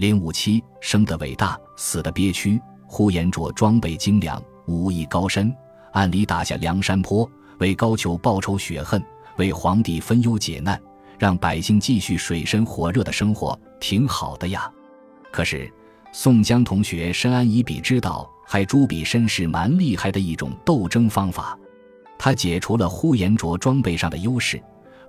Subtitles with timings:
[0.00, 2.58] 零五七，生的伟大，死的憋屈。
[2.86, 5.54] 呼延灼装备精良，武艺高深，
[5.92, 9.04] 暗里打下梁山坡，为高俅报仇雪恨，
[9.36, 10.80] 为皇帝分忧解难，
[11.18, 14.72] 让百姓继续水深火热的生活，挺好的呀。
[15.30, 15.70] 可是
[16.12, 21.58] 宋江同学深谙以彼之道，还诸比身世蛮厉害的一种斗争方法。
[22.18, 24.58] 他解除了呼延灼装备上的优势，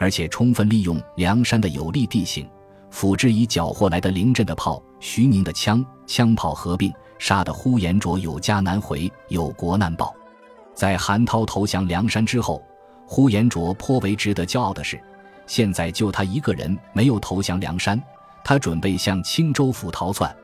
[0.00, 2.44] 而且充分利用梁山的有利地形。
[2.90, 10.14] 辅之以缴获来的临阵的炮、徐宁的枪、枪炮合并，杀得呼延灼有家难回，有国难报。
[10.74, 12.62] 在韩涛投降梁山之后，
[13.06, 15.00] 呼延灼颇为值得骄傲的是，
[15.46, 18.00] 现在就他一个人没有投降梁山，
[18.44, 20.34] 他准备向青州府逃窜。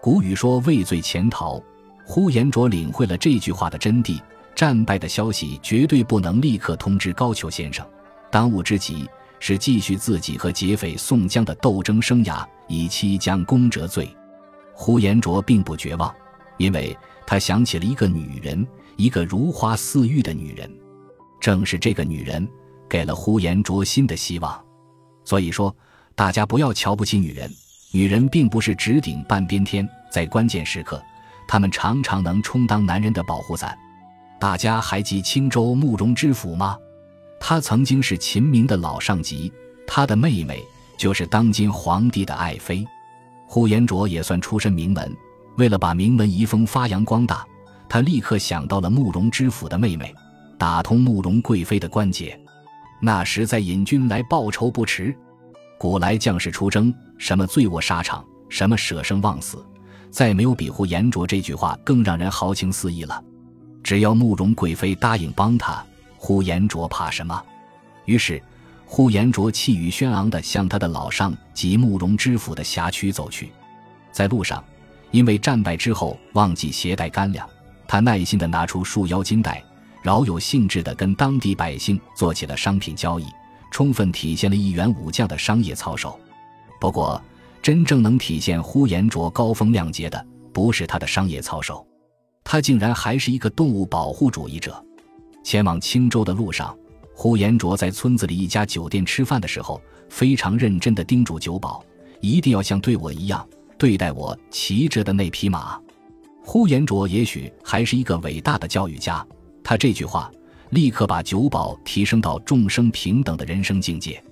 [0.00, 1.62] 古语说“畏罪潜逃”，
[2.04, 4.20] 呼延灼领会了这句话的真谛。
[4.54, 7.84] 战败的消息绝对不能立刻通知高俅先生，
[8.30, 9.08] 当务之急。
[9.46, 14.08] 是继续自己和劫匪宋江的斗争生涯，以期将功折罪。
[14.72, 16.10] 呼延灼并不绝望，
[16.56, 20.74] 因为他想起了一个女人，一个如花似玉的女人。
[21.42, 22.48] 正是这个女人，
[22.88, 24.58] 给了呼延灼新的希望。
[25.26, 25.76] 所以说，
[26.14, 27.50] 大家不要瞧不起女人，
[27.92, 31.02] 女人并不是只顶半边天，在关键时刻，
[31.46, 33.78] 她们常常能充当男人的保护伞。
[34.40, 36.78] 大家还记青州慕容知府吗？
[37.46, 39.52] 他曾经是秦明的老上级，
[39.86, 40.64] 他的妹妹
[40.96, 42.82] 就是当今皇帝的爱妃。
[43.46, 45.14] 呼延灼也算出身名门，
[45.58, 47.46] 为了把名门遗风发扬光大，
[47.86, 50.14] 他立刻想到了慕容知府的妹妹，
[50.56, 52.34] 打通慕容贵妃的关节。
[52.98, 55.14] 那时再引军来报仇不迟。
[55.78, 59.62] 古来将士出征，什么醉卧沙场，什么舍生忘死，
[60.10, 63.22] 再没有比呼延灼这句话更让人豪情四溢了。
[63.82, 65.84] 只要慕容贵妃答应帮他。
[66.24, 67.44] 呼延灼怕什么？
[68.06, 68.42] 于是，
[68.86, 73.52] 呼延灼气宇轩昂地向他的老上及慕容知府的辖区走去。
[74.10, 74.64] 在路上，
[75.10, 77.46] 因为战败之后忘记携带干粮，
[77.86, 79.62] 他耐心地拿出束腰金带，
[80.00, 83.26] 饶有兴致地跟当地百姓做起了商品交易，
[83.70, 86.18] 充分体现了一员武将的商业操守。
[86.80, 87.22] 不过，
[87.60, 91.86] 真正能体现呼延灼高风亮节的，不是他的商业操守，
[92.42, 94.82] 他竟然还是一个动物保护主义者。
[95.44, 96.76] 前往青州的路上，
[97.14, 101.84] 呼延灼在村子里一家酒店吃饭的时候，非常认真地叮嘱酒保，
[102.20, 103.46] 一定要像对我一样
[103.78, 105.78] 对待我骑着的那匹马。
[106.42, 109.24] 呼延灼也许还是一个伟大的教育家，
[109.62, 110.30] 他这句话
[110.70, 114.22] 立刻把酒保提升到众生平等的人生境界。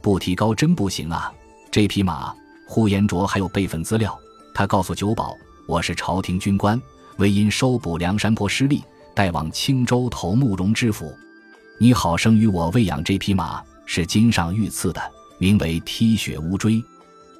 [0.00, 1.32] 不提高真不行啊！
[1.70, 2.34] 这匹马，
[2.66, 4.18] 呼延灼还有备份资料。
[4.54, 5.34] 他告诉酒保
[5.68, 6.80] ：“我是朝廷军官，
[7.18, 8.82] 为因收捕梁山泊失利。”
[9.14, 11.14] 带往青州投慕容知府，
[11.78, 15.00] 你好生与我喂养这匹马，是金上御赐的，
[15.38, 16.82] 名为踢雪乌骓。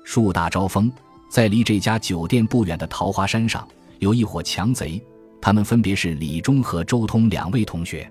[0.04, 0.90] 树大招风，
[1.28, 3.66] 在离这家酒店不远的桃花山上，
[3.98, 5.02] 有一伙强贼，
[5.40, 8.08] 他们分别是李忠和周通两位同学。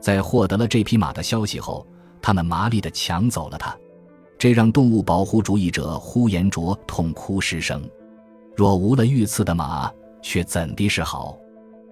[0.00, 1.86] 在获得了这匹马的消息后，
[2.20, 3.76] 他们麻利地抢走了它，
[4.36, 7.88] 这让动物保护主义者呼延灼痛哭失声。
[8.56, 9.90] 若无了御赐的马，
[10.22, 11.38] 却怎地是好？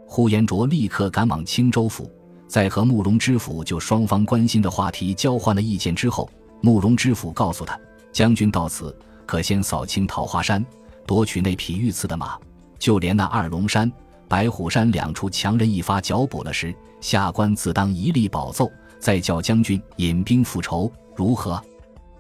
[0.07, 2.11] 呼延灼立刻赶往青州府，
[2.47, 7.79] 在和慕容知府就双方关心的话题交换了意见之后，慕容知府告诉他
[8.13, 10.65] ：“将军到此，可先扫清桃花山，
[11.07, 12.39] 夺取那匹御赐的马，
[12.79, 13.91] 就连那二龙山、
[14.29, 18.71] 白虎山两处强人一发脚捕了时，下官自当一力保奏，
[19.01, 21.61] 再叫将军引兵复仇，如何？”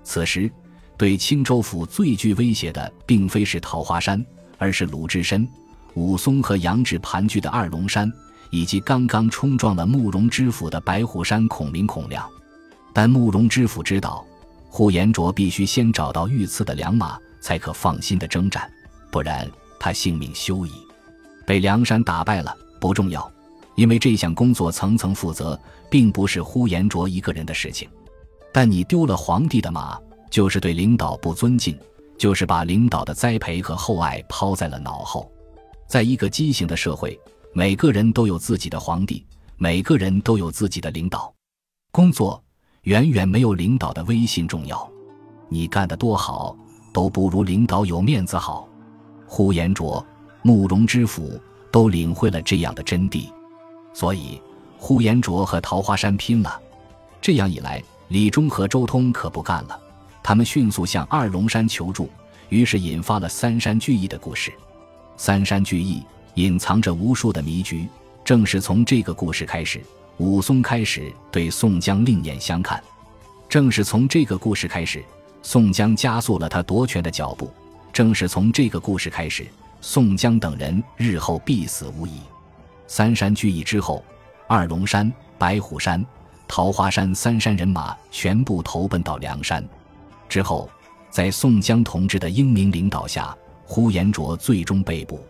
[0.03, 0.51] 此时，
[0.99, 4.25] 对青州府最具威胁的，并非是桃花山，
[4.59, 5.49] 而是鲁智深。
[5.95, 8.13] 武松和杨志盘踞的二龙山，
[8.51, 12.29] 以及刚刚冲撞了慕容知府的白虎山孔明、孔亮，
[12.93, 14.25] 但慕容知府知道，
[14.69, 18.71] 呼延灼必须先找到御赐的良马，才可放心的征战，
[19.11, 20.73] 不然他性命休矣。
[21.47, 23.31] 被梁山打败了不重要，
[23.77, 25.59] 因为这项工作层层负责，
[25.91, 27.89] 并不是呼延灼一个人的事情。
[28.53, 29.99] 但你丢了皇帝的马，
[30.31, 31.79] 就是对领导不尊敬，
[32.17, 35.31] 就是把领导的栽培和厚爱抛在了脑后。
[35.87, 37.19] 在一个畸形的社会，
[37.53, 39.25] 每个人都有自己的皇帝，
[39.57, 41.33] 每个人都有自己的领导。
[41.93, 42.43] 工作
[42.83, 44.91] 远远没有领导的威信重要。
[45.49, 46.57] 你干得多好，
[46.93, 48.69] 都不如领导有面子好。
[49.27, 50.05] 呼延灼、
[50.43, 51.41] 慕容知府
[51.71, 53.29] 都领会了这样的真谛，
[53.93, 54.41] 所以
[54.77, 56.61] 呼延灼和桃花山拼了。
[57.21, 59.81] 这样一来，李忠和周通可不干了，
[60.23, 62.11] 他们迅速向二龙山求助，
[62.49, 64.53] 于是引发了三山聚义的故事。
[65.17, 66.03] 三山聚义
[66.35, 67.89] 隐藏着无数的迷局，
[68.25, 69.81] 正是从这个故事开始，
[70.19, 72.79] 武松开始对宋江另眼相看；
[73.49, 75.05] 正是从这个故事开始，
[75.43, 77.53] 宋江加速了他夺权的脚步，
[77.93, 79.47] 正是从这个故事开始，
[79.81, 82.21] 宋江等人日后必死无疑。
[82.87, 84.05] 三山聚义之后，
[84.49, 86.05] 二龙山、白虎山、
[86.49, 89.67] 桃花山三山人马全部投奔到梁山。
[90.29, 90.69] 之后，
[91.11, 95.25] 在宋江同志的英明领导下，呼延灼最终被捕。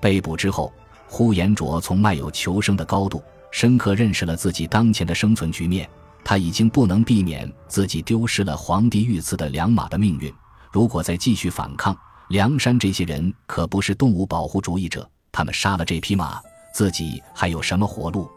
[0.00, 0.72] 被捕之后，
[1.08, 5.88] 呼延灼从卖友求生的高度，深刻认识了自己当前的生存局面。
[6.24, 10.32] 他已经不能避免自己丢失了皇帝御赐的良马的命运。
[10.72, 11.94] 如果再继续反抗，
[12.28, 16.40] 梁山这些人可不是动物保护主义者，他们杀了这匹马。
[16.72, 18.28] 自己还有什么活路？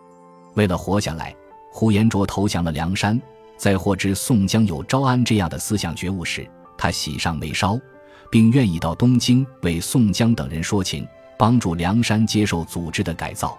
[0.55, 1.35] 为了活下来，
[1.71, 3.19] 呼延灼投降了梁山。
[3.57, 6.47] 在获知宋江有招安这样的思想觉悟时，
[6.77, 7.79] 他喜上眉梢，
[8.29, 11.07] 并愿意到东京为宋江等人说情，
[11.37, 13.57] 帮助梁山接受组织的改造。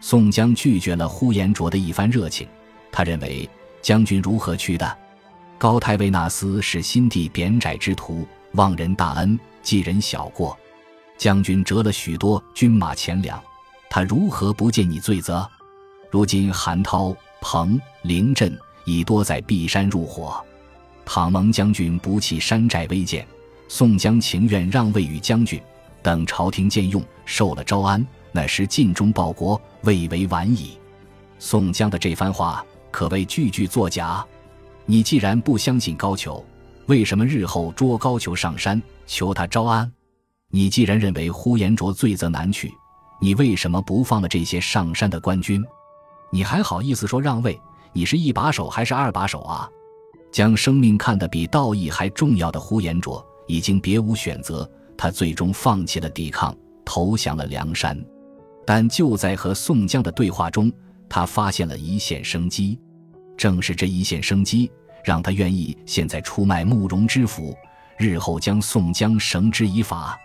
[0.00, 2.46] 宋江拒绝了呼延灼的一番热情，
[2.92, 3.48] 他认为
[3.82, 4.96] 将军如何去的？
[5.58, 10.56] 高太尉那厮是心地扁窄之徒，忘人大恩，记人小过。
[11.16, 13.42] 将军折了许多军马钱粮。
[13.90, 15.48] 他如何不见你罪责？
[16.10, 20.40] 如今韩涛、彭凌阵已多在碧山入伙。
[21.04, 23.26] 倘蒙将军不弃山寨威鉴，
[23.68, 25.60] 宋江情愿让位于将军，
[26.02, 30.78] 等朝廷见用，受了招安，那时尽忠报国，未为晚矣。
[31.38, 34.26] 宋江的这番话可谓句句作假。
[34.86, 36.42] 你既然不相信高俅，
[36.86, 39.92] 为什么日后捉高俅上山求他招安？
[40.50, 42.72] 你既然认为呼延灼罪责难去，
[43.20, 45.62] 你为什么不放了这些上山的官军？
[46.32, 47.60] 你还好意思说让位？
[47.92, 49.68] 你是一把手还是二把手啊？
[50.32, 58.00] 将生命看得比道义还重要的呼延灼，已经别无选择，他最终放弃了抵抗，投降了梁山。
[58.64, 60.70] 但就在和宋江的对话中，
[61.08, 62.78] 他发现了一线生机。
[63.36, 64.70] 正是这一线生机，
[65.02, 67.56] 让他愿意现在出卖慕容知府，
[67.96, 70.18] 日后将宋江绳之以法。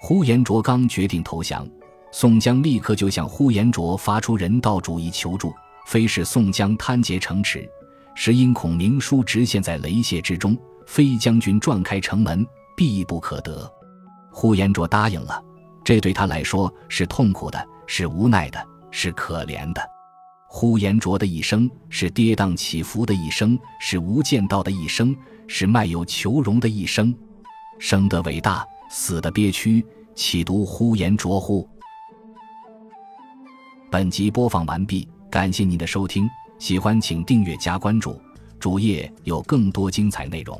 [0.00, 1.66] 呼延灼刚决定投降。
[2.12, 5.52] 宋江立刻就向呼延灼发出人道主义求助，
[5.86, 7.68] 非是宋江贪劫城池，
[8.14, 12.46] 实因孔明书直陷在雷泄之中，非将军撞开城门，
[12.76, 13.70] 必不可得。
[14.30, 15.42] 呼延灼答应了，
[15.84, 19.82] 这对他来说是痛苦的，是无奈的，是可怜的。
[20.48, 25.14] 呼延灼的一生是跌宕起伏的一生，是无间道的一生，
[25.48, 27.14] 是卖友求荣的一生。
[27.78, 29.84] 生得伟大，死得憋屈，
[30.14, 31.68] 岂独呼延灼乎？
[33.90, 36.28] 本集播放完毕，感谢您的收听，
[36.58, 38.18] 喜欢请订阅加关注，
[38.58, 40.58] 主页有更多精彩内容。